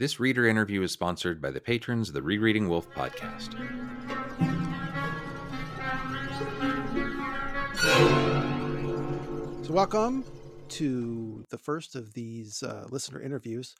This 0.00 0.20
reader 0.20 0.46
interview 0.46 0.82
is 0.82 0.92
sponsored 0.92 1.42
by 1.42 1.50
the 1.50 1.60
patrons 1.60 2.06
of 2.06 2.14
the 2.14 2.22
Rereading 2.22 2.68
Wolfe 2.68 2.88
podcast. 2.94 3.54
So, 9.66 9.72
welcome 9.72 10.22
to 10.68 11.44
the 11.50 11.58
first 11.58 11.96
of 11.96 12.14
these 12.14 12.62
uh, 12.62 12.86
listener 12.90 13.20
interviews. 13.20 13.74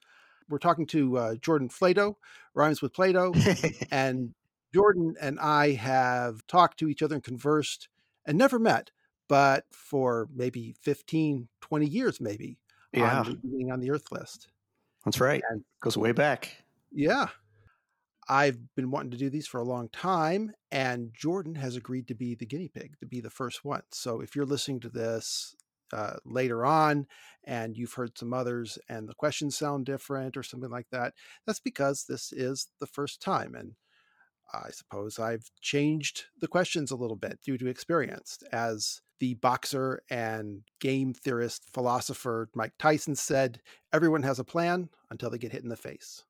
We're 0.48 0.58
talking 0.58 0.86
to 0.86 1.18
uh, 1.18 1.34
Jordan 1.36 1.68
Flato, 1.68 2.16
rhymes 2.52 2.82
with 2.82 2.92
Plato, 2.92 3.32
and 3.92 4.34
Jordan 4.74 5.14
and 5.20 5.38
I 5.38 5.74
have 5.74 6.44
talked 6.48 6.80
to 6.80 6.88
each 6.88 7.00
other 7.00 7.14
and 7.14 7.22
conversed 7.22 7.86
and 8.26 8.36
never 8.36 8.58
met, 8.58 8.90
but 9.28 9.66
for 9.70 10.28
maybe 10.34 10.74
15, 10.82 11.46
20 11.60 11.86
years, 11.86 12.20
maybe, 12.20 12.58
Yeah, 12.92 13.20
on 13.20 13.40
being 13.48 13.70
on 13.70 13.78
the 13.78 13.90
Urth 13.90 14.10
list. 14.10 14.48
That's 15.08 15.20
right. 15.20 15.42
And 15.50 15.64
Goes 15.80 15.96
way 15.96 16.12
back. 16.12 16.64
yeah, 16.92 17.28
I've 18.28 18.58
been 18.74 18.90
wanting 18.90 19.10
to 19.12 19.16
do 19.16 19.30
these 19.30 19.46
for 19.46 19.58
a 19.58 19.64
long 19.64 19.88
time, 19.88 20.52
and 20.70 21.12
Jordan 21.14 21.54
has 21.54 21.76
agreed 21.76 22.08
to 22.08 22.14
be 22.14 22.34
the 22.34 22.46
guinea 22.46 22.68
pig, 22.68 22.94
to 23.00 23.06
be 23.06 23.20
the 23.20 23.30
first 23.30 23.64
one. 23.64 23.82
So 23.90 24.20
if 24.20 24.36
you're 24.36 24.44
listening 24.44 24.80
to 24.80 24.90
this 24.90 25.54
uh, 25.92 26.16
later 26.26 26.66
on 26.66 27.06
and 27.44 27.76
you've 27.76 27.94
heard 27.94 28.18
some 28.18 28.34
others 28.34 28.78
and 28.90 29.08
the 29.08 29.14
questions 29.14 29.56
sound 29.56 29.86
different 29.86 30.36
or 30.36 30.42
something 30.42 30.68
like 30.70 30.88
that, 30.92 31.14
that's 31.46 31.60
because 31.60 32.04
this 32.04 32.30
is 32.32 32.68
the 32.80 32.86
first 32.86 33.22
time. 33.22 33.54
And 33.54 33.72
I 34.52 34.70
suppose 34.70 35.18
I've 35.18 35.50
changed 35.62 36.24
the 36.40 36.48
questions 36.48 36.90
a 36.90 36.96
little 36.96 37.16
bit 37.16 37.40
due 37.42 37.56
to 37.56 37.66
experience. 37.68 38.38
As 38.52 39.00
the 39.20 39.34
boxer 39.34 40.02
and 40.10 40.62
game 40.80 41.12
theorist 41.12 41.64
philosopher 41.72 42.48
Mike 42.54 42.72
Tyson 42.78 43.14
said, 43.14 43.60
everyone 43.92 44.22
has 44.22 44.38
a 44.38 44.44
plan 44.44 44.88
until 45.10 45.30
they 45.30 45.38
get 45.38 45.52
hit 45.52 45.62
in 45.62 45.68
the 45.68 45.76
face. 45.76 46.24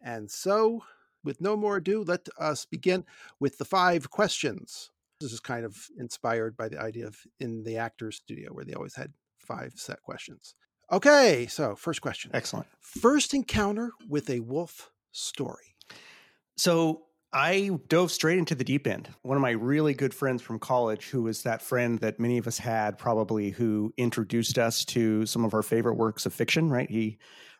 And 0.00 0.30
so, 0.30 0.84
with 1.24 1.40
no 1.40 1.56
more 1.56 1.76
ado, 1.76 2.04
let 2.04 2.28
us 2.38 2.64
begin 2.64 3.04
with 3.40 3.58
the 3.58 3.64
five 3.64 4.10
questions. 4.10 4.90
This 5.20 5.32
is 5.32 5.40
kind 5.40 5.64
of 5.64 5.88
inspired 5.98 6.56
by 6.56 6.68
the 6.68 6.80
idea 6.80 7.06
of 7.06 7.18
in 7.40 7.64
the 7.64 7.78
actor's 7.78 8.16
studio 8.16 8.52
where 8.52 8.64
they 8.64 8.74
always 8.74 8.94
had 8.94 9.12
five 9.38 9.72
set 9.76 10.02
questions. 10.02 10.54
Okay, 10.92 11.46
so 11.48 11.74
first 11.74 12.00
question. 12.00 12.30
Excellent. 12.32 12.66
First 12.80 13.34
encounter 13.34 13.90
with 14.08 14.30
a 14.30 14.40
Wolfe 14.40 14.90
story. 15.10 15.74
So 16.56 17.05
I 17.36 17.78
dove 17.88 18.10
straight 18.10 18.38
into 18.38 18.54
the 18.54 18.64
deep 18.64 18.86
end. 18.86 19.10
One 19.20 19.36
of 19.36 19.42
my 19.42 19.50
really 19.50 19.92
good 19.92 20.14
friends 20.14 20.40
from 20.40 20.58
college, 20.58 21.10
who 21.10 21.24
was 21.24 21.42
that 21.42 21.60
friend 21.60 21.98
that 21.98 22.18
many 22.18 22.38
of 22.38 22.46
us 22.46 22.56
had, 22.56 22.96
probably 22.96 23.50
who 23.50 23.92
introduced 23.98 24.58
us 24.58 24.86
to 24.86 25.26
some 25.26 25.44
of 25.44 25.52
our 25.52 25.62
favorite 25.62 25.96
works 25.98 26.24
of 26.24 26.32
fiction, 26.32 26.70
right? 26.70 26.90
He 26.90 27.18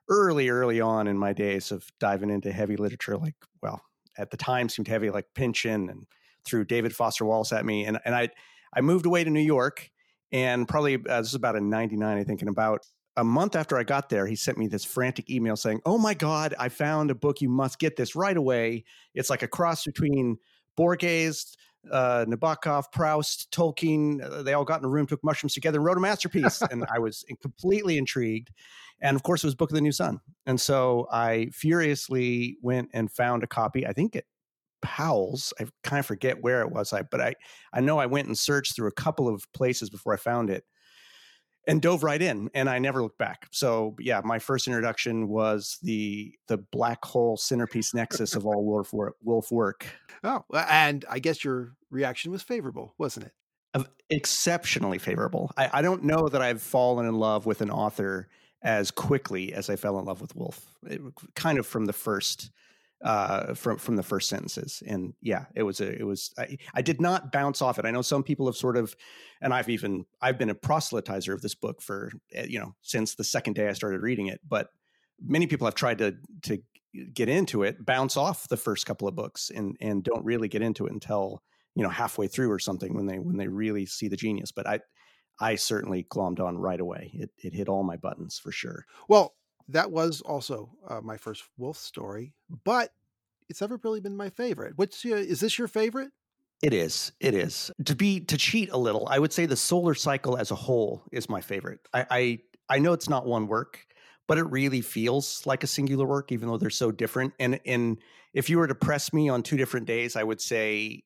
early, 0.08 0.48
early 0.48 0.80
on 0.80 1.08
in 1.08 1.18
my 1.18 1.34
days 1.34 1.72
of 1.72 1.84
diving 2.00 2.30
into 2.30 2.52
heavy 2.52 2.76
literature, 2.76 3.18
like, 3.18 3.34
well, 3.60 3.82
at 4.16 4.30
the 4.30 4.38
time 4.38 4.70
seemed 4.70 4.88
heavy, 4.88 5.10
like 5.10 5.26
Pynchon 5.34 5.90
and 5.90 6.06
threw 6.46 6.64
David 6.64 6.96
Foster 6.96 7.26
Wallace 7.26 7.52
at 7.52 7.66
me. 7.66 7.84
And, 7.84 7.98
and 8.06 8.14
I, 8.14 8.30
I 8.74 8.80
moved 8.80 9.04
away 9.04 9.24
to 9.24 9.30
New 9.30 9.40
York 9.40 9.90
and 10.32 10.66
probably, 10.66 10.94
uh, 10.94 11.20
this 11.20 11.28
is 11.28 11.34
about 11.34 11.54
in 11.54 11.68
99, 11.68 12.16
I 12.16 12.24
think, 12.24 12.40
in 12.40 12.48
about 12.48 12.80
a 13.16 13.24
month 13.24 13.56
after 13.56 13.78
I 13.78 13.82
got 13.82 14.08
there, 14.08 14.26
he 14.26 14.36
sent 14.36 14.58
me 14.58 14.66
this 14.66 14.84
frantic 14.84 15.30
email 15.30 15.56
saying, 15.56 15.80
Oh 15.84 15.98
my 15.98 16.14
God, 16.14 16.54
I 16.58 16.68
found 16.68 17.10
a 17.10 17.14
book. 17.14 17.40
You 17.40 17.48
must 17.48 17.78
get 17.78 17.96
this 17.96 18.14
right 18.14 18.36
away. 18.36 18.84
It's 19.14 19.30
like 19.30 19.42
a 19.42 19.48
cross 19.48 19.84
between 19.84 20.38
Borges, 20.76 21.56
uh, 21.90 22.26
Nabokov, 22.28 22.92
Proust, 22.92 23.50
Tolkien. 23.50 24.22
Uh, 24.22 24.42
they 24.42 24.52
all 24.52 24.64
got 24.64 24.80
in 24.80 24.84
a 24.84 24.88
room, 24.88 25.06
took 25.06 25.24
mushrooms 25.24 25.54
together, 25.54 25.78
and 25.78 25.86
wrote 25.86 25.96
a 25.96 26.00
masterpiece. 26.00 26.60
and 26.70 26.84
I 26.92 26.98
was 26.98 27.24
completely 27.40 27.96
intrigued. 27.96 28.50
And 29.00 29.14
of 29.14 29.22
course, 29.22 29.44
it 29.44 29.46
was 29.46 29.54
Book 29.54 29.70
of 29.70 29.74
the 29.74 29.80
New 29.80 29.92
Sun. 29.92 30.20
And 30.46 30.60
so 30.60 31.06
I 31.10 31.48
furiously 31.52 32.56
went 32.62 32.90
and 32.92 33.10
found 33.10 33.42
a 33.42 33.46
copy. 33.46 33.86
I 33.86 33.92
think 33.92 34.16
it 34.16 34.26
Powell's. 34.82 35.52
I 35.60 35.66
kind 35.82 36.00
of 36.00 36.06
forget 36.06 36.42
where 36.42 36.60
it 36.60 36.70
was. 36.70 36.92
I 36.92 37.02
but 37.02 37.20
I 37.20 37.34
I 37.72 37.80
know 37.80 37.98
I 37.98 38.06
went 38.06 38.28
and 38.28 38.38
searched 38.38 38.76
through 38.76 38.88
a 38.88 38.92
couple 38.92 39.28
of 39.28 39.50
places 39.52 39.90
before 39.90 40.12
I 40.12 40.16
found 40.16 40.50
it 40.50 40.64
and 41.66 41.82
dove 41.82 42.02
right 42.02 42.22
in 42.22 42.48
and 42.54 42.68
i 42.70 42.78
never 42.78 43.02
looked 43.02 43.18
back. 43.18 43.48
So 43.50 43.96
yeah 43.98 44.20
my 44.24 44.38
first 44.38 44.66
introduction 44.66 45.28
was 45.28 45.78
the 45.82 46.34
the 46.48 46.58
black 46.58 47.04
hole 47.04 47.36
centerpiece 47.36 47.94
nexus 47.94 48.34
of 48.34 48.46
all 48.46 48.64
Wolfe 48.64 48.92
work, 48.92 49.16
Wolfe 49.22 49.50
work. 49.50 49.86
Oh, 50.24 50.44
and 50.54 51.04
I 51.10 51.18
guess 51.18 51.44
your 51.44 51.74
reaction 51.90 52.32
was 52.32 52.42
favorable, 52.42 52.94
wasn't 52.98 53.26
it? 53.26 53.32
exceptionally 54.08 54.98
favorable. 54.98 55.52
I, 55.56 55.68
I 55.74 55.82
don't 55.82 56.04
know 56.04 56.28
that 56.28 56.40
i've 56.40 56.62
fallen 56.62 57.06
in 57.06 57.14
love 57.14 57.44
with 57.44 57.60
an 57.60 57.70
author 57.70 58.28
as 58.62 58.90
quickly 58.90 59.52
as 59.52 59.68
i 59.68 59.76
fell 59.76 59.98
in 59.98 60.04
love 60.04 60.20
with 60.20 60.34
Wolfe. 60.36 60.64
It, 60.84 61.00
kind 61.34 61.58
of 61.58 61.66
from 61.66 61.86
the 61.86 61.92
first 61.92 62.50
uh 63.04 63.54
from 63.54 63.78
from 63.78 63.96
the 63.96 64.02
first 64.02 64.28
sentences. 64.28 64.82
And 64.86 65.14
yeah 65.20 65.46
it 65.54 65.62
was 65.62 65.80
a 65.80 65.92
it 65.92 66.04
was 66.04 66.32
I, 66.38 66.56
I 66.74 66.82
did 66.82 67.00
not 67.00 67.32
bounce 67.32 67.62
off 67.62 67.78
it. 67.78 67.84
I 67.84 67.90
know 67.90 68.02
some 68.02 68.22
people 68.22 68.46
have 68.46 68.56
sort 68.56 68.76
of 68.76 68.96
and 69.40 69.52
i've 69.52 69.68
even 69.68 70.06
i've 70.20 70.38
been 70.38 70.50
a 70.50 70.54
proselytizer 70.54 71.34
of 71.34 71.42
this 71.42 71.54
book 71.54 71.82
for 71.82 72.10
eh, 72.32 72.46
you 72.48 72.58
know 72.58 72.74
since 72.82 73.14
the 73.14 73.24
second 73.24 73.54
day 73.54 73.68
i 73.68 73.72
started 73.72 74.00
reading 74.00 74.26
it. 74.28 74.40
But 74.46 74.68
many 75.20 75.46
people 75.46 75.66
have 75.66 75.74
tried 75.74 75.98
to 75.98 76.16
to 76.42 76.58
get 77.12 77.28
into 77.28 77.62
it 77.62 77.84
bounce 77.84 78.16
off 78.16 78.48
the 78.48 78.56
first 78.56 78.86
couple 78.86 79.06
of 79.06 79.14
books 79.14 79.50
and 79.54 79.76
and 79.80 80.02
don't 80.02 80.24
really 80.24 80.48
get 80.48 80.62
into 80.62 80.86
it 80.86 80.92
until 80.92 81.42
you 81.74 81.82
know 81.82 81.90
halfway 81.90 82.26
through 82.26 82.50
or 82.50 82.58
something 82.58 82.94
when 82.94 83.06
they 83.06 83.18
when 83.18 83.36
they 83.36 83.48
really 83.48 83.86
see 83.86 84.08
the 84.08 84.16
genius. 84.16 84.50
But 84.50 84.66
i 84.66 84.80
i 85.38 85.54
certainly 85.54 86.04
glommed 86.04 86.40
on 86.40 86.58
right 86.58 86.80
away. 86.80 87.10
It, 87.14 87.30
it 87.38 87.52
hit 87.52 87.68
all 87.68 87.84
my 87.84 87.96
buttons 87.96 88.38
for 88.38 88.50
sure. 88.50 88.86
Well, 89.08 89.34
that 89.68 89.90
was 89.90 90.20
also 90.20 90.70
uh, 90.88 91.00
my 91.00 91.16
first 91.16 91.44
Wolfe 91.56 91.78
story, 91.78 92.34
but 92.64 92.90
it's 93.48 93.60
never 93.60 93.80
really 93.82 94.00
been 94.00 94.16
my 94.16 94.30
favorite. 94.30 94.74
What's 94.76 95.04
your, 95.04 95.18
is 95.18 95.40
this 95.40 95.58
your 95.58 95.68
favorite? 95.68 96.10
It 96.62 96.72
is. 96.72 97.12
It 97.20 97.34
is. 97.34 97.70
To 97.84 97.94
be 97.94 98.20
to 98.20 98.38
cheat 98.38 98.70
a 98.72 98.78
little, 98.78 99.06
I 99.10 99.18
would 99.18 99.32
say 99.32 99.44
the 99.44 99.56
solar 99.56 99.94
cycle 99.94 100.38
as 100.38 100.50
a 100.50 100.54
whole 100.54 101.04
is 101.12 101.28
my 101.28 101.40
favorite. 101.40 101.80
I 101.92 102.06
I, 102.10 102.38
I 102.68 102.78
know 102.78 102.94
it's 102.94 103.10
not 103.10 103.26
one 103.26 103.46
work, 103.46 103.86
but 104.26 104.38
it 104.38 104.44
really 104.44 104.80
feels 104.80 105.44
like 105.44 105.62
a 105.64 105.66
singular 105.66 106.06
work, 106.06 106.32
even 106.32 106.48
though 106.48 106.56
they're 106.56 106.70
so 106.70 106.90
different. 106.90 107.34
And 107.38 107.60
and 107.66 107.98
if 108.32 108.48
you 108.48 108.56
were 108.56 108.66
to 108.66 108.74
press 108.74 109.12
me 109.12 109.28
on 109.28 109.42
two 109.42 109.58
different 109.58 109.86
days, 109.86 110.16
I 110.16 110.22
would 110.22 110.40
say 110.40 111.02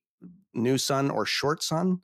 New 0.54 0.78
Sun 0.78 1.10
or 1.10 1.26
Short 1.26 1.62
Sun 1.64 2.00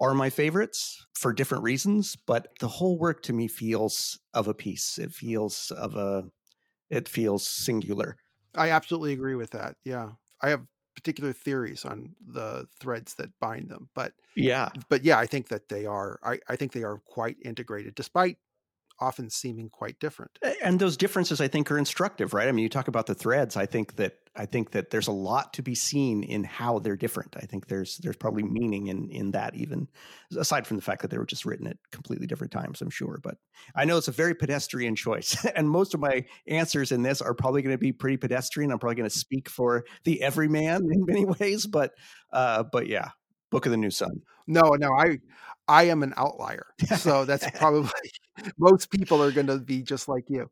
are 0.00 0.14
my 0.14 0.30
favorites 0.30 1.06
for 1.14 1.32
different 1.32 1.64
reasons. 1.64 2.16
But 2.16 2.48
the 2.60 2.68
whole 2.68 2.98
work 2.98 3.22
to 3.24 3.32
me 3.32 3.48
feels 3.48 4.18
of 4.34 4.48
a 4.48 4.54
piece. 4.54 4.98
It 4.98 5.12
feels 5.12 5.70
of 5.72 5.96
a 5.96 6.30
it 6.90 7.08
feels 7.08 7.46
singular. 7.46 8.18
I 8.54 8.70
absolutely 8.70 9.12
agree 9.12 9.34
with 9.34 9.50
that. 9.50 9.76
Yeah. 9.84 10.12
I 10.42 10.50
have 10.50 10.66
particular 10.94 11.32
theories 11.32 11.84
on 11.84 12.16
the 12.20 12.68
threads 12.80 13.14
that 13.16 13.38
bind 13.40 13.70
them, 13.70 13.90
but 13.94 14.14
Yeah. 14.34 14.72
but 14.88 15.04
yeah, 15.04 15.18
I 15.18 15.26
think 15.26 15.48
that 15.48 15.68
they 15.68 15.86
are 15.86 16.18
I, 16.22 16.40
I 16.48 16.56
think 16.56 16.72
they 16.72 16.84
are 16.84 16.98
quite 16.98 17.38
integrated 17.44 17.94
despite 17.94 18.38
often 19.00 19.30
seeming 19.30 19.68
quite 19.68 19.98
different. 20.00 20.38
And 20.62 20.78
those 20.78 20.96
differences 20.96 21.40
i 21.40 21.48
think 21.48 21.70
are 21.70 21.78
instructive 21.78 22.34
right 22.34 22.48
i 22.48 22.52
mean 22.52 22.62
you 22.62 22.68
talk 22.68 22.88
about 22.88 23.06
the 23.06 23.14
threads 23.14 23.56
i 23.56 23.66
think 23.66 23.96
that 23.96 24.14
i 24.36 24.44
think 24.46 24.72
that 24.72 24.90
there's 24.90 25.08
a 25.08 25.12
lot 25.12 25.52
to 25.54 25.62
be 25.62 25.74
seen 25.74 26.22
in 26.22 26.44
how 26.44 26.78
they're 26.78 26.96
different 26.96 27.36
i 27.36 27.46
think 27.46 27.68
there's 27.68 27.96
there's 27.98 28.16
probably 28.16 28.42
meaning 28.42 28.88
in 28.88 29.08
in 29.10 29.30
that 29.32 29.54
even 29.54 29.88
aside 30.36 30.66
from 30.66 30.76
the 30.76 30.82
fact 30.82 31.02
that 31.02 31.10
they 31.10 31.18
were 31.18 31.26
just 31.26 31.44
written 31.44 31.66
at 31.66 31.76
completely 31.92 32.26
different 32.26 32.52
times 32.52 32.80
i'm 32.80 32.90
sure 32.90 33.18
but 33.22 33.36
i 33.74 33.84
know 33.84 33.96
it's 33.96 34.08
a 34.08 34.12
very 34.12 34.34
pedestrian 34.34 34.94
choice 34.94 35.44
and 35.56 35.68
most 35.68 35.94
of 35.94 36.00
my 36.00 36.24
answers 36.46 36.92
in 36.92 37.02
this 37.02 37.20
are 37.20 37.34
probably 37.34 37.62
going 37.62 37.74
to 37.74 37.78
be 37.78 37.92
pretty 37.92 38.16
pedestrian 38.16 38.70
i'm 38.70 38.78
probably 38.78 38.96
going 38.96 39.08
to 39.08 39.18
speak 39.18 39.48
for 39.48 39.84
the 40.04 40.22
everyman 40.22 40.82
in 40.90 41.04
many 41.06 41.24
ways 41.40 41.66
but 41.66 41.92
uh 42.32 42.62
but 42.72 42.86
yeah 42.86 43.10
book 43.50 43.66
of 43.66 43.72
the 43.72 43.78
new 43.78 43.90
sun 43.90 44.20
No, 44.46 44.62
no, 44.78 44.92
I 44.92 45.18
I 45.68 45.84
am 45.84 46.02
an 46.02 46.14
outlier. 46.16 46.66
So 46.96 47.24
that's 47.26 47.48
probably 47.58 47.90
most 48.58 48.90
people 48.90 49.22
are 49.22 49.32
going 49.32 49.46
to 49.46 49.58
be 49.58 49.82
just 49.82 50.08
like 50.08 50.28
you. 50.28 50.50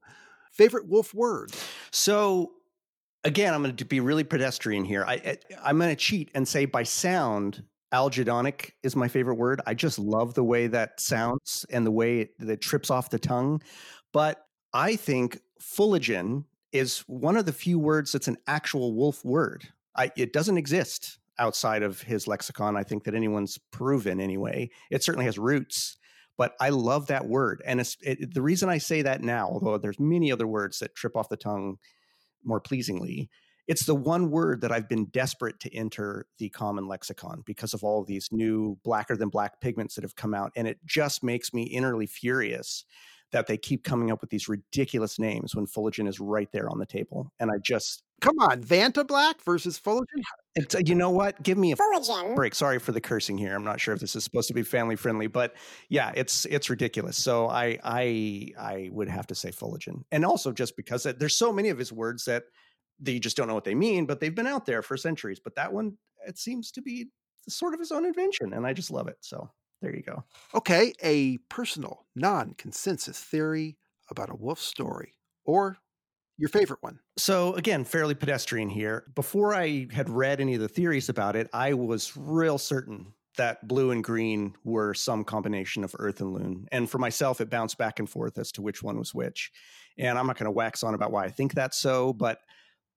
Favorite 0.52 0.88
Wolfe 0.88 1.14
word? 1.14 1.52
So 1.90 2.52
again, 3.24 3.52
I'm 3.52 3.62
going 3.62 3.76
to 3.76 3.84
be 3.84 4.00
really 4.00 4.24
pedestrian 4.24 4.84
here. 4.84 5.04
I, 5.06 5.14
I 5.14 5.38
I'm 5.64 5.78
going 5.78 5.90
to 5.90 5.96
cheat 5.96 6.30
and 6.34 6.46
say 6.46 6.64
by 6.64 6.82
sound, 6.84 7.62
algedonic 7.92 8.72
is 8.82 8.96
my 8.96 9.08
favorite 9.08 9.36
word. 9.36 9.60
I 9.66 9.74
just 9.74 9.98
love 9.98 10.34
the 10.34 10.44
way 10.44 10.66
that 10.68 11.00
sounds 11.00 11.66
and 11.70 11.86
the 11.86 11.90
way 11.90 12.20
it, 12.20 12.38
that 12.38 12.60
trips 12.60 12.90
off 12.90 13.10
the 13.10 13.18
tongue. 13.18 13.62
But 14.12 14.46
I 14.72 14.96
think 14.96 15.40
fuligin 15.60 16.44
is 16.72 17.00
one 17.06 17.36
of 17.36 17.46
the 17.46 17.52
few 17.52 17.78
words 17.78 18.12
that's 18.12 18.28
an 18.28 18.36
actual 18.46 18.94
Wolfe 18.94 19.24
word. 19.24 19.68
I, 19.94 20.10
it 20.16 20.32
doesn't 20.32 20.58
exist 20.58 21.18
outside 21.38 21.82
of 21.82 22.02
his 22.02 22.26
lexicon. 22.26 22.76
I 22.76 22.82
think 22.82 23.04
that 23.04 23.14
anyone's 23.14 23.58
proven 23.70 24.20
anyway. 24.20 24.70
It 24.90 25.02
certainly 25.02 25.26
has 25.26 25.38
roots, 25.38 25.96
but 26.36 26.54
I 26.60 26.70
love 26.70 27.06
that 27.06 27.26
word. 27.26 27.62
And 27.66 27.80
it's, 27.80 27.96
it, 28.00 28.34
the 28.34 28.42
reason 28.42 28.68
I 28.68 28.78
say 28.78 29.02
that 29.02 29.22
now, 29.22 29.48
although 29.48 29.78
there's 29.78 30.00
many 30.00 30.30
other 30.30 30.46
words 30.46 30.78
that 30.80 30.94
trip 30.94 31.16
off 31.16 31.28
the 31.28 31.36
tongue 31.36 31.76
more 32.44 32.60
pleasingly, 32.60 33.30
it's 33.66 33.86
the 33.86 33.94
one 33.94 34.30
word 34.30 34.60
that 34.60 34.70
I've 34.70 34.88
been 34.88 35.06
desperate 35.06 35.58
to 35.60 35.74
enter 35.74 36.26
the 36.38 36.48
common 36.50 36.86
lexicon 36.86 37.42
because 37.44 37.74
of 37.74 37.82
all 37.82 38.04
these 38.04 38.28
new 38.30 38.78
blacker 38.84 39.16
than 39.16 39.28
black 39.28 39.60
pigments 39.60 39.96
that 39.96 40.04
have 40.04 40.14
come 40.14 40.34
out. 40.34 40.52
And 40.54 40.68
it 40.68 40.78
just 40.84 41.24
makes 41.24 41.52
me 41.52 41.74
innerly 41.74 42.08
furious 42.08 42.84
that 43.36 43.46
they 43.46 43.58
keep 43.58 43.84
coming 43.84 44.10
up 44.10 44.22
with 44.22 44.30
these 44.30 44.48
ridiculous 44.48 45.18
names 45.18 45.54
when 45.54 45.66
fuligin 45.66 46.08
is 46.08 46.18
right 46.18 46.48
there 46.52 46.70
on 46.70 46.78
the 46.78 46.86
table. 46.86 47.30
And 47.38 47.50
I 47.50 47.58
just 47.62 48.02
come 48.22 48.38
on, 48.38 48.62
Vanta 48.62 49.06
Black 49.06 49.44
versus 49.44 49.78
fuligin. 49.78 50.22
It's, 50.54 50.74
uh, 50.74 50.80
you 50.86 50.94
know 50.94 51.10
what? 51.10 51.42
Give 51.42 51.58
me 51.58 51.72
a 51.72 51.76
fuligin. 51.76 52.34
break. 52.34 52.54
Sorry 52.54 52.78
for 52.78 52.92
the 52.92 53.00
cursing 53.00 53.36
here. 53.36 53.54
I'm 53.54 53.62
not 53.62 53.78
sure 53.78 53.92
if 53.92 54.00
this 54.00 54.16
is 54.16 54.24
supposed 54.24 54.48
to 54.48 54.54
be 54.54 54.62
family 54.62 54.96
friendly, 54.96 55.26
but 55.26 55.54
yeah, 55.90 56.12
it's 56.16 56.46
it's 56.46 56.70
ridiculous. 56.70 57.18
So 57.18 57.46
I 57.46 57.78
I 57.84 58.52
I 58.58 58.88
would 58.90 59.10
have 59.10 59.26
to 59.26 59.34
say 59.34 59.50
fuligin, 59.50 60.04
and 60.10 60.24
also 60.24 60.50
just 60.50 60.74
because 60.74 61.02
there's 61.02 61.36
so 61.36 61.52
many 61.52 61.68
of 61.68 61.76
his 61.76 61.92
words 61.92 62.24
that 62.24 62.44
that 63.00 63.12
you 63.12 63.20
just 63.20 63.36
don't 63.36 63.48
know 63.48 63.54
what 63.54 63.64
they 63.64 63.74
mean, 63.74 64.06
but 64.06 64.18
they've 64.18 64.34
been 64.34 64.46
out 64.46 64.64
there 64.64 64.80
for 64.80 64.96
centuries. 64.96 65.40
But 65.44 65.56
that 65.56 65.74
one, 65.74 65.98
it 66.26 66.38
seems 66.38 66.70
to 66.72 66.80
be 66.80 67.08
sort 67.50 67.74
of 67.74 67.80
his 67.80 67.92
own 67.92 68.06
invention, 68.06 68.54
and 68.54 68.66
I 68.66 68.72
just 68.72 68.90
love 68.90 69.08
it. 69.08 69.18
So 69.20 69.50
there 69.82 69.94
you 69.94 70.02
go. 70.02 70.24
Okay, 70.54 70.92
a 71.02 71.38
personal, 71.48 72.06
non-consensus 72.14 73.18
theory 73.18 73.76
about 74.10 74.30
a 74.30 74.36
Wolfe 74.36 74.60
story, 74.60 75.14
or 75.44 75.78
your 76.38 76.48
favorite 76.48 76.82
one. 76.82 77.00
So, 77.18 77.54
again, 77.54 77.84
fairly 77.84 78.14
pedestrian 78.14 78.68
here. 78.68 79.04
Before 79.14 79.54
I 79.54 79.88
had 79.92 80.08
read 80.10 80.40
any 80.40 80.54
of 80.54 80.60
the 80.60 80.68
theories 80.68 81.08
about 81.08 81.36
it, 81.36 81.48
I 81.52 81.74
was 81.74 82.16
real 82.16 82.58
certain 82.58 83.14
that 83.36 83.66
blue 83.66 83.90
and 83.90 84.02
green 84.02 84.54
were 84.64 84.94
some 84.94 85.24
combination 85.24 85.84
of 85.84 85.92
Urth 85.92 86.20
and 86.20 86.32
Lune. 86.32 86.66
And 86.72 86.90
for 86.90 86.98
myself, 86.98 87.40
it 87.40 87.50
bounced 87.50 87.78
back 87.78 87.98
and 87.98 88.08
forth 88.08 88.38
as 88.38 88.50
to 88.52 88.62
which 88.62 88.82
one 88.82 88.98
was 88.98 89.14
which. 89.14 89.50
And 89.98 90.18
I'm 90.18 90.26
not 90.26 90.38
going 90.38 90.46
to 90.46 90.50
wax 90.50 90.82
on 90.82 90.94
about 90.94 91.12
why 91.12 91.24
I 91.24 91.30
think 91.30 91.54
that's 91.54 91.78
so, 91.78 92.12
but 92.12 92.38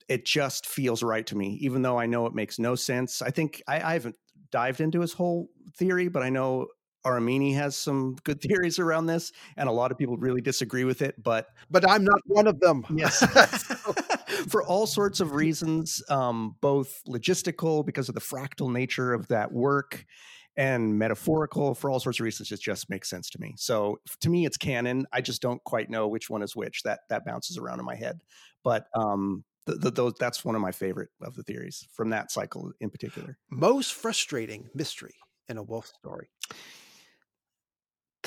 it 0.08 0.26
just 0.26 0.66
feels 0.66 1.04
right 1.04 1.26
to 1.28 1.38
me, 1.38 1.58
even 1.62 1.82
though 1.82 2.00
I 2.00 2.08
know 2.08 2.26
it 2.26 2.34
makes 2.34 2.58
no 2.58 2.76
sense. 2.76 3.22
I 3.22 3.30
think 3.30 3.62
I, 3.68 3.76
I 3.82 3.94
haven't 3.94 4.16
dived 4.52 4.82
into 4.82 5.02
his 5.02 5.14
whole 5.14 5.50
theory, 5.78 6.08
but 6.08 6.24
I 6.24 6.30
know 6.30 6.68
Aramini 7.06 7.56
has 7.56 7.76
some 7.76 8.16
good 8.24 8.42
theories 8.42 8.80
around 8.80 9.08
this, 9.08 9.32
and 9.58 9.70
a 9.70 9.72
lot 9.72 9.92
of 9.92 9.98
people 9.98 10.18
really 10.18 10.42
disagree 10.42 10.84
with 10.84 11.02
it. 11.02 11.16
But 11.22 11.48
but 11.70 11.90
I'm 11.90 12.04
not 12.04 12.22
one 12.26 12.48
of 12.48 12.60
them. 12.60 12.86
Yes, 12.96 13.24
for 14.50 14.64
all 14.64 14.88
sorts 14.88 15.20
of 15.20 15.34
reasons, 15.34 16.04
um, 16.10 16.56
both 16.62 17.02
logistical 17.08 17.86
because 17.86 18.10
of 18.10 18.16
the 18.16 18.22
fractal 18.22 18.72
nature 18.72 19.14
of 19.14 19.28
that 19.30 19.52
work, 19.52 20.06
and 20.58 21.00
metaphorical 21.00 21.74
for 21.74 21.90
all 21.90 22.00
sorts 22.00 22.20
of 22.20 22.24
reasons. 22.26 22.52
It 22.52 22.60
just 22.60 22.90
makes 22.90 23.10
sense 23.10 23.30
to 23.32 23.40
me. 23.40 23.54
So 23.58 24.00
to 24.22 24.30
me, 24.30 24.46
it's 24.46 24.58
canon. 24.58 25.06
I 25.14 25.22
just 25.22 25.42
don't 25.42 25.64
quite 25.64 25.90
know 25.90 26.08
which 26.08 26.30
one 26.30 26.42
is 26.42 26.56
which. 26.56 26.84
That 26.84 27.00
that 27.10 27.26
bounces 27.26 27.58
around 27.58 27.80
in 27.80 27.86
my 27.86 27.96
head. 27.96 28.22
But 28.64 28.88
um, 28.94 29.46
those, 29.66 30.14
that's 30.20 30.44
one 30.44 30.56
of 30.56 30.62
my 30.62 30.72
favorite 30.72 31.10
of 31.22 31.36
the 31.36 31.44
theories 31.44 31.88
from 31.94 32.10
that 32.10 32.32
cycle 32.32 32.72
in 32.80 32.90
particular. 32.90 33.38
Most 33.50 33.94
frustrating 33.94 34.70
mystery 34.74 35.16
in 35.48 35.58
a 35.58 35.64
Wolfe 35.64 35.88
story 35.88 36.30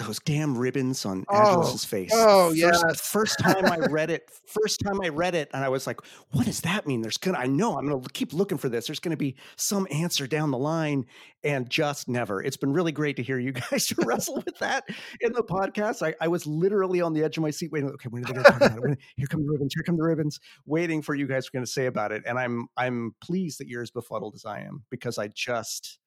those 0.02 0.18
damn 0.20 0.56
ribbons 0.56 1.04
on 1.06 1.24
oh, 1.28 1.76
face. 1.76 2.10
Oh 2.14 2.52
yeah. 2.52 2.72
First 2.94 3.38
time 3.38 3.66
I 3.66 3.78
read 3.78 4.10
it, 4.10 4.30
first 4.46 4.80
time 4.80 5.00
I 5.02 5.08
read 5.08 5.34
it, 5.34 5.50
and 5.52 5.64
I 5.64 5.68
was 5.68 5.86
like, 5.86 6.00
"What 6.30 6.46
does 6.46 6.60
that 6.62 6.86
mean?" 6.86 7.02
There's 7.02 7.16
gonna, 7.16 7.38
I 7.38 7.46
know, 7.46 7.78
I'm 7.78 7.88
gonna 7.88 8.02
keep 8.12 8.32
looking 8.32 8.58
for 8.58 8.68
this. 8.68 8.86
There's 8.86 9.00
gonna 9.00 9.16
be 9.16 9.36
some 9.56 9.86
answer 9.90 10.26
down 10.26 10.50
the 10.50 10.58
line, 10.58 11.06
and 11.44 11.68
just 11.68 12.08
never. 12.08 12.42
It's 12.42 12.56
been 12.56 12.72
really 12.72 12.92
great 12.92 13.16
to 13.16 13.22
hear 13.22 13.38
you 13.38 13.52
guys 13.70 13.92
wrestle 13.98 14.42
with 14.44 14.58
that 14.58 14.84
in 15.20 15.32
the 15.32 15.42
podcast. 15.42 16.06
I, 16.06 16.14
I, 16.20 16.28
was 16.28 16.46
literally 16.46 17.00
on 17.00 17.12
the 17.12 17.24
edge 17.24 17.36
of 17.36 17.42
my 17.42 17.50
seat, 17.50 17.72
waiting. 17.72 17.90
Okay, 17.90 18.08
when 18.08 18.22
are 18.22 18.26
they 18.26 18.32
gonna 18.34 18.44
talk 18.44 18.56
about 18.56 18.78
it? 18.78 18.82
When, 18.82 18.96
here 19.16 19.26
come 19.26 19.44
the 19.44 19.52
ribbons. 19.52 19.74
Here 19.74 19.82
come 19.84 19.96
the 19.96 20.04
ribbons. 20.04 20.38
Waiting 20.66 21.02
for 21.02 21.14
you 21.14 21.26
guys 21.26 21.46
are 21.46 21.50
gonna 21.52 21.66
say 21.66 21.86
about 21.86 22.12
it, 22.12 22.22
and 22.26 22.38
I'm 22.38 22.66
I'm 22.76 23.14
pleased 23.22 23.60
that 23.60 23.68
you're 23.68 23.82
as 23.82 23.90
befuddled 23.90 24.34
as 24.34 24.44
I 24.44 24.60
am 24.60 24.84
because 24.90 25.18
I 25.18 25.28
just 25.28 25.98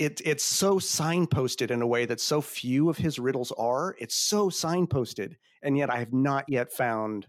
it, 0.00 0.22
it's 0.24 0.44
so 0.44 0.76
signposted 0.78 1.70
in 1.70 1.82
a 1.82 1.86
way 1.86 2.06
that 2.06 2.20
so 2.20 2.40
few 2.40 2.88
of 2.88 2.96
his 2.96 3.18
riddles 3.18 3.52
are. 3.52 3.94
It's 3.98 4.14
so 4.14 4.48
signposted, 4.48 5.36
and 5.62 5.76
yet 5.76 5.90
I 5.90 5.98
have 5.98 6.14
not 6.14 6.46
yet 6.48 6.72
found 6.72 7.26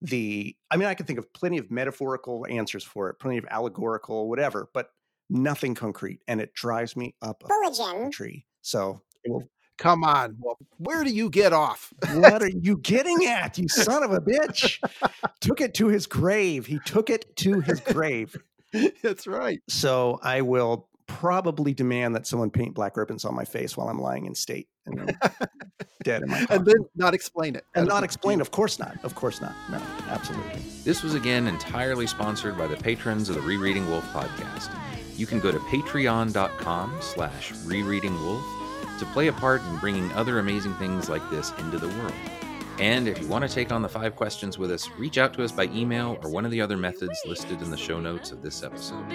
the. 0.00 0.56
I 0.70 0.78
mean, 0.78 0.88
I 0.88 0.94
can 0.94 1.04
think 1.04 1.18
of 1.18 1.30
plenty 1.34 1.58
of 1.58 1.70
metaphorical 1.70 2.46
answers 2.48 2.82
for 2.82 3.10
it, 3.10 3.18
plenty 3.18 3.36
of 3.36 3.44
allegorical, 3.50 4.26
whatever, 4.26 4.70
but 4.72 4.88
nothing 5.28 5.74
concrete, 5.74 6.20
and 6.26 6.40
it 6.40 6.54
drives 6.54 6.96
me 6.96 7.14
up 7.20 7.44
a 7.44 8.10
tree. 8.10 8.46
So 8.62 9.02
will, 9.26 9.46
Come 9.76 10.02
on, 10.02 10.34
well, 10.40 10.56
where 10.78 11.04
do 11.04 11.10
you 11.10 11.28
get 11.28 11.52
off? 11.52 11.92
what 12.14 12.42
are 12.42 12.48
you 12.62 12.78
getting 12.78 13.26
at, 13.26 13.58
you 13.58 13.68
son 13.68 14.02
of 14.02 14.12
a 14.12 14.20
bitch? 14.20 14.80
took 15.40 15.60
it 15.60 15.74
to 15.74 15.88
his 15.88 16.06
grave. 16.06 16.64
He 16.64 16.78
took 16.86 17.10
it 17.10 17.36
to 17.36 17.60
his 17.60 17.80
grave. 17.80 18.34
That's 19.02 19.26
right. 19.26 19.60
So 19.68 20.18
I 20.22 20.40
will 20.40 20.88
probably 21.08 21.74
demand 21.74 22.14
that 22.14 22.26
someone 22.26 22.50
paint 22.50 22.74
black 22.74 22.96
ribbons 22.96 23.24
on 23.24 23.34
my 23.34 23.44
face 23.44 23.76
while 23.76 23.88
I'm 23.88 24.00
lying 24.00 24.26
in 24.26 24.34
state 24.34 24.68
and 24.86 25.16
dead 26.04 26.22
in 26.22 26.28
my 26.28 26.44
car. 26.44 26.56
And 26.56 26.66
then 26.66 26.76
not 26.94 27.14
explain 27.14 27.56
it. 27.56 27.64
And 27.74 27.88
not 27.88 28.04
explain. 28.04 28.40
Of 28.40 28.52
course 28.52 28.78
not. 28.78 28.96
Of 29.02 29.16
course 29.16 29.40
not. 29.40 29.54
No, 29.70 29.82
absolutely. 30.08 30.60
This 30.84 31.02
was 31.02 31.14
again 31.14 31.48
entirely 31.48 32.06
sponsored 32.06 32.56
by 32.56 32.68
the 32.68 32.76
patrons 32.76 33.28
of 33.28 33.34
the 33.34 33.40
Rereading 33.40 33.88
Wolfe 33.90 34.06
podcast. 34.12 34.70
You 35.16 35.26
can 35.26 35.40
go 35.40 35.50
to 35.50 35.58
patreon.com 35.58 36.98
slash 37.00 37.52
rereading 37.64 38.14
Wolfe 38.24 38.44
to 39.00 39.06
play 39.06 39.26
a 39.26 39.32
part 39.32 39.62
in 39.64 39.76
bringing 39.78 40.12
other 40.12 40.38
amazing 40.38 40.74
things 40.74 41.08
like 41.08 41.28
this 41.30 41.52
into 41.58 41.78
the 41.78 41.88
world. 41.88 42.14
And 42.80 43.08
if 43.08 43.20
you 43.20 43.26
want 43.26 43.46
to 43.46 43.52
take 43.52 43.72
on 43.72 43.82
the 43.82 43.88
five 43.88 44.14
questions 44.14 44.56
with 44.56 44.70
us, 44.70 44.88
reach 44.98 45.18
out 45.18 45.34
to 45.34 45.44
us 45.44 45.50
by 45.50 45.64
email 45.64 46.16
or 46.22 46.30
one 46.30 46.44
of 46.44 46.52
the 46.52 46.60
other 46.60 46.76
methods 46.76 47.18
listed 47.26 47.60
in 47.60 47.70
the 47.70 47.76
show 47.76 48.00
notes 48.00 48.30
of 48.30 48.40
this 48.40 48.62
episode. 48.62 49.08